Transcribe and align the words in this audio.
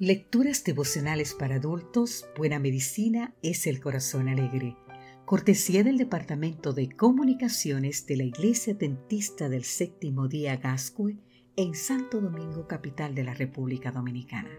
Lecturas 0.00 0.64
devocionales 0.64 1.34
para 1.34 1.54
adultos, 1.54 2.26
Buena 2.36 2.58
Medicina 2.58 3.32
es 3.42 3.68
el 3.68 3.80
Corazón 3.80 4.28
Alegre. 4.28 4.76
Cortesía 5.24 5.84
del 5.84 5.98
Departamento 5.98 6.72
de 6.72 6.88
Comunicaciones 6.90 8.04
de 8.04 8.16
la 8.16 8.24
Iglesia 8.24 8.74
Dentista 8.74 9.48
del 9.48 9.62
Séptimo 9.62 10.26
Día 10.26 10.56
Gascue 10.56 11.16
en 11.54 11.76
Santo 11.76 12.20
Domingo, 12.20 12.66
capital 12.66 13.14
de 13.14 13.22
la 13.22 13.34
República 13.34 13.92
Dominicana. 13.92 14.50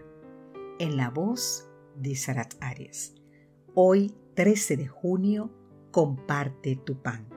En 0.78 0.96
la 0.96 1.10
voz 1.10 1.68
de 1.96 2.16
Sarat 2.16 2.54
Arias. 2.60 3.14
Hoy, 3.74 4.14
13 4.36 4.78
de 4.78 4.86
junio, 4.86 5.52
comparte 5.90 6.76
tu 6.76 7.02
pan. 7.02 7.28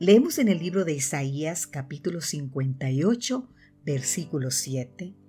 Leemos 0.00 0.40
en 0.40 0.48
el 0.48 0.58
libro 0.58 0.84
de 0.84 0.94
Isaías 0.94 1.68
capítulo 1.68 2.20
58, 2.20 3.48
versículo 3.84 4.50
7 4.50 5.21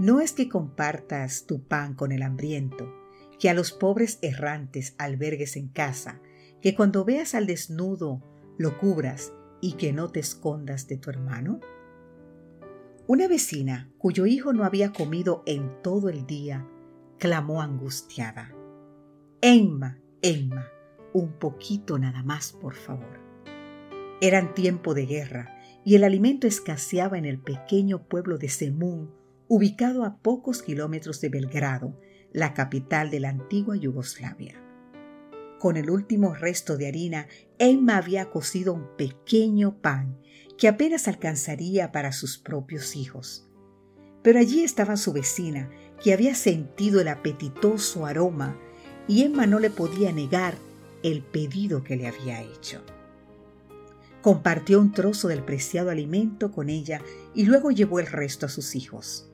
no 0.00 0.22
es 0.22 0.32
que 0.32 0.48
compartas 0.48 1.44
tu 1.44 1.62
pan 1.62 1.92
con 1.92 2.10
el 2.10 2.22
hambriento, 2.22 2.90
que 3.38 3.50
a 3.50 3.54
los 3.54 3.70
pobres 3.70 4.18
errantes 4.22 4.94
albergues 4.96 5.56
en 5.56 5.68
casa, 5.68 6.22
que 6.62 6.74
cuando 6.74 7.04
veas 7.04 7.34
al 7.34 7.46
desnudo 7.46 8.22
lo 8.56 8.78
cubras 8.78 9.34
y 9.60 9.74
que 9.74 9.92
no 9.92 10.08
te 10.08 10.20
escondas 10.20 10.88
de 10.88 10.96
tu 10.96 11.10
hermano. 11.10 11.60
Una 13.08 13.28
vecina, 13.28 13.92
cuyo 13.98 14.24
hijo 14.24 14.54
no 14.54 14.64
había 14.64 14.90
comido 14.90 15.42
en 15.44 15.82
todo 15.82 16.08
el 16.08 16.26
día, 16.26 16.66
clamó 17.18 17.60
angustiada. 17.60 18.54
Emma, 19.42 19.98
Emma, 20.22 20.66
un 21.12 21.32
poquito 21.38 21.98
nada 21.98 22.22
más, 22.22 22.52
por 22.52 22.72
favor. 22.72 23.20
Eran 24.22 24.54
tiempo 24.54 24.94
de 24.94 25.04
guerra 25.04 25.58
y 25.84 25.96
el 25.96 26.04
alimento 26.04 26.46
escaseaba 26.46 27.18
en 27.18 27.26
el 27.26 27.38
pequeño 27.38 28.08
pueblo 28.08 28.38
de 28.38 28.48
Semún, 28.48 29.19
ubicado 29.52 30.04
a 30.04 30.16
pocos 30.18 30.62
kilómetros 30.62 31.20
de 31.20 31.28
Belgrado, 31.28 31.98
la 32.32 32.54
capital 32.54 33.10
de 33.10 33.18
la 33.18 33.30
antigua 33.30 33.74
Yugoslavia. 33.74 34.54
Con 35.58 35.76
el 35.76 35.90
último 35.90 36.34
resto 36.34 36.76
de 36.76 36.86
harina, 36.86 37.26
Emma 37.58 37.96
había 37.96 38.30
cocido 38.30 38.72
un 38.72 38.96
pequeño 38.96 39.82
pan 39.82 40.20
que 40.56 40.68
apenas 40.68 41.08
alcanzaría 41.08 41.90
para 41.90 42.12
sus 42.12 42.38
propios 42.38 42.94
hijos. 42.94 43.48
Pero 44.22 44.38
allí 44.38 44.62
estaba 44.62 44.96
su 44.96 45.12
vecina, 45.12 45.68
que 46.00 46.12
había 46.12 46.36
sentido 46.36 47.00
el 47.00 47.08
apetitoso 47.08 48.06
aroma, 48.06 48.56
y 49.08 49.24
Emma 49.24 49.48
no 49.48 49.58
le 49.58 49.70
podía 49.70 50.12
negar 50.12 50.54
el 51.02 51.22
pedido 51.22 51.82
que 51.82 51.96
le 51.96 52.06
había 52.06 52.40
hecho. 52.40 52.84
Compartió 54.22 54.80
un 54.80 54.92
trozo 54.92 55.26
del 55.26 55.42
preciado 55.42 55.90
alimento 55.90 56.52
con 56.52 56.68
ella 56.68 57.02
y 57.34 57.46
luego 57.46 57.72
llevó 57.72 57.98
el 57.98 58.06
resto 58.06 58.46
a 58.46 58.48
sus 58.48 58.76
hijos. 58.76 59.26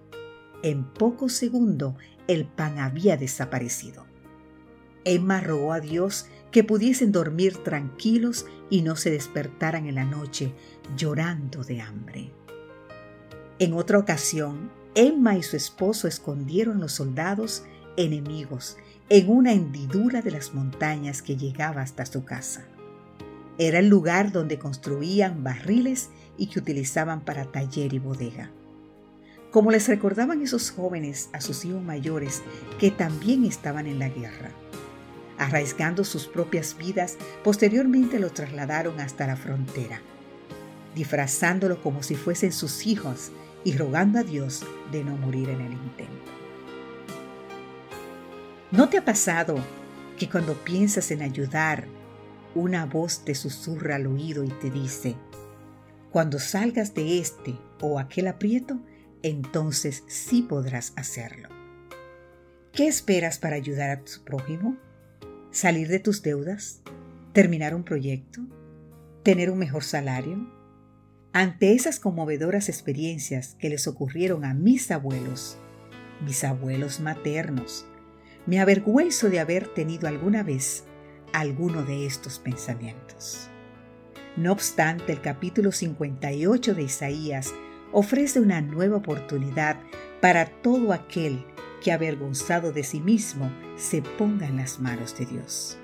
En 0.63 0.85
pocos 0.85 1.33
segundos 1.35 1.95
el 2.29 2.47
pan 2.47 2.79
había 2.79 3.17
desaparecido. 3.17 4.05
Emma 5.05 5.41
rogó 5.41 5.73
a 5.73 5.81
Dios 5.81 6.27
que 6.51 6.65
pudiesen 6.65 7.13
dormir 7.13 7.59
tranquilos 7.59 8.47
y 8.71 8.83
no 8.83 8.97
se 8.97 9.11
despertaran 9.11 9.87
en 9.87 9.95
la 9.95 10.05
noche 10.05 10.53
llorando 10.97 11.63
de 11.63 11.81
hambre. 11.81 12.33
En 13.59 13.75
otra 13.75 13.99
ocasión, 13.99 14.71
Emma 14.95 15.37
y 15.37 15.43
su 15.43 15.57
esposo 15.57 16.09
escondieron 16.09 16.81
los 16.81 16.93
soldados 16.93 17.65
enemigos 17.97 18.77
en 19.09 19.31
una 19.31 19.53
hendidura 19.53 20.23
de 20.23 20.31
las 20.31 20.55
montañas 20.55 21.23
que 21.23 21.37
llegaba 21.37 21.83
hasta 21.83 22.07
su 22.07 22.25
casa. 22.25 22.65
Era 23.59 23.79
el 23.79 23.89
lugar 23.89 24.33
donde 24.33 24.59
construían 24.59 25.45
barriles 25.45 26.11
y 26.37 26.49
que 26.49 26.59
utilizaban 26.59 27.25
para 27.25 27.45
taller 27.53 27.95
y 27.95 27.99
bodega 27.99 28.51
como 29.51 29.71
les 29.71 29.89
recordaban 29.89 30.43
esos 30.43 30.71
jóvenes 30.71 31.31
a 31.33 31.41
sus 31.41 31.65
hijos 31.65 31.83
mayores 31.83 32.43
que 32.79 32.91
también 32.91 33.45
estaban 33.45 33.87
en 33.87 33.99
la 33.99 34.09
guerra. 34.09 34.51
Arraigando 35.39 36.05
sus 36.05 36.27
propias 36.27 36.77
vidas, 36.77 37.17
posteriormente 37.45 38.19
lo 38.19 38.31
trasladaron 38.31 39.01
hasta 39.01 39.27
la 39.27 39.37
frontera, 39.37 40.01
disfrazándolo 40.95 41.83
como 41.83 42.03
si 42.03 42.15
fuesen 42.15 42.53
sus 42.53 42.87
hijos 42.87 43.31
y 43.65 43.77
rogando 43.77 44.19
a 44.19 44.23
Dios 44.23 44.65
de 44.93 45.05
no 45.05 45.17
morir 45.17 45.49
en 45.51 45.61
el 45.61 45.73
intento. 45.73 46.33
¿No 48.71 48.89
te 48.89 48.99
ha 48.99 49.05
pasado 49.05 49.57
que 50.17 50.29
cuando 50.29 50.55
piensas 50.55 51.11
en 51.11 51.23
ayudar, 51.23 51.87
una 52.55 52.87
voz 52.87 53.25
te 53.25 53.35
susurra 53.35 53.97
al 53.97 54.07
oído 54.07 54.43
y 54.43 54.49
te 54.49 54.71
dice, 54.71 55.17
cuando 56.11 56.39
salgas 56.39 56.95
de 56.95 57.19
este 57.19 57.59
o 57.81 57.99
aquel 57.99 58.27
aprieto, 58.27 58.81
entonces 59.23 60.05
sí 60.07 60.43
podrás 60.43 60.93
hacerlo. 60.97 61.49
¿Qué 62.73 62.87
esperas 62.87 63.39
para 63.39 63.57
ayudar 63.57 63.91
a 63.91 64.05
tu 64.05 64.23
prójimo? 64.25 64.77
¿Salir 65.51 65.89
de 65.89 65.99
tus 65.99 66.23
deudas? 66.23 66.83
¿Terminar 67.33 67.75
un 67.75 67.85
proyecto? 67.85 68.43
¿Tener 69.23 69.51
un 69.51 69.59
mejor 69.59 69.83
salario? 69.83 70.47
Ante 71.33 71.73
esas 71.73 72.01
conmovedoras 72.01 72.69
experiencias 72.69 73.57
que 73.59 73.69
les 73.69 73.87
ocurrieron 73.87 74.45
a 74.45 74.55
mis 74.55 74.91
abuelos, 74.91 75.59
mis 76.25 76.45
abuelos 76.45 77.01
maternos, 77.01 77.87
me 78.47 78.61
avergüenzo 78.61 79.29
de 79.29 79.41
haber 79.41 79.69
tenido 79.69 80.09
alguna 80.09 80.43
vez 80.43 80.85
alguno 81.33 81.83
de 81.83 82.07
estos 82.07 82.39
pensamientos. 82.39 83.49
No 84.37 84.53
obstante, 84.53 85.13
el 85.13 85.21
capítulo 85.21 85.73
58 85.73 86.75
de 86.75 86.83
Isaías 86.83 87.53
ofrece 87.93 88.41
una 88.41 88.61
nueva 88.61 88.97
oportunidad 88.97 89.79
para 90.21 90.47
todo 90.47 90.93
aquel 90.93 91.45
que 91.83 91.93
avergonzado 91.93 92.73
de 92.73 92.83
sí 92.83 93.01
mismo 93.01 93.51
se 93.77 94.03
ponga 94.03 94.47
en 94.47 94.57
las 94.57 94.81
manos 94.81 95.17
de 95.17 95.27
Dios. 95.27 95.79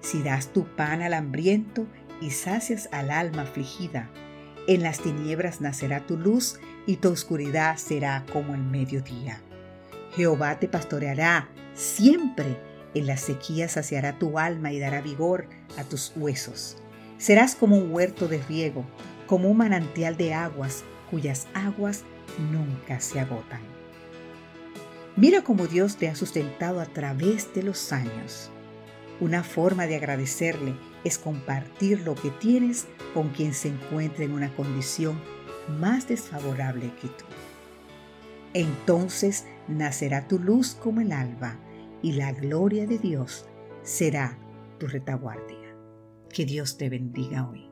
Si 0.00 0.22
das 0.22 0.52
tu 0.52 0.64
pan 0.64 1.02
al 1.02 1.14
hambriento 1.14 1.86
y 2.20 2.30
sacias 2.30 2.88
al 2.92 3.10
alma 3.10 3.42
afligida, 3.42 4.10
en 4.66 4.82
las 4.82 5.00
tinieblas 5.00 5.60
nacerá 5.60 6.06
tu 6.06 6.16
luz 6.16 6.58
y 6.86 6.96
tu 6.96 7.10
oscuridad 7.10 7.76
será 7.76 8.24
como 8.32 8.54
el 8.54 8.62
mediodía. 8.62 9.40
Jehová 10.14 10.58
te 10.58 10.68
pastoreará 10.68 11.48
siempre, 11.74 12.58
en 12.94 13.06
la 13.06 13.16
sequía 13.16 13.68
saciará 13.68 14.18
tu 14.18 14.38
alma 14.38 14.72
y 14.72 14.78
dará 14.78 15.00
vigor 15.00 15.48
a 15.76 15.84
tus 15.84 16.12
huesos. 16.16 16.76
Serás 17.18 17.54
como 17.54 17.76
un 17.76 17.92
huerto 17.92 18.28
de 18.28 18.42
riego, 18.42 18.84
como 19.26 19.48
un 19.50 19.58
manantial 19.58 20.16
de 20.16 20.34
aguas 20.34 20.84
cuyas 21.10 21.46
aguas 21.54 22.04
nunca 22.52 23.00
se 23.00 23.20
agotan. 23.20 23.60
Mira 25.16 25.42
cómo 25.42 25.66
Dios 25.66 25.96
te 25.96 26.08
ha 26.08 26.14
sustentado 26.14 26.80
a 26.80 26.86
través 26.86 27.52
de 27.54 27.62
los 27.62 27.92
años. 27.92 28.50
Una 29.20 29.42
forma 29.42 29.86
de 29.86 29.96
agradecerle 29.96 30.76
es 31.02 31.18
compartir 31.18 32.02
lo 32.02 32.14
que 32.14 32.30
tienes 32.30 32.86
con 33.14 33.30
quien 33.30 33.52
se 33.52 33.68
encuentra 33.68 34.24
en 34.24 34.32
una 34.32 34.54
condición 34.54 35.20
más 35.80 36.06
desfavorable 36.06 36.92
que 37.00 37.08
tú. 37.08 37.24
Entonces 38.54 39.44
nacerá 39.66 40.28
tu 40.28 40.38
luz 40.38 40.74
como 40.74 41.00
el 41.00 41.12
alba 41.12 41.58
y 42.00 42.12
la 42.12 42.32
gloria 42.32 42.86
de 42.86 42.98
Dios 42.98 43.46
será 43.82 44.38
tu 44.78 44.86
retaguardia. 44.86 45.76
Que 46.32 46.44
Dios 46.44 46.78
te 46.78 46.88
bendiga 46.88 47.48
hoy. 47.48 47.67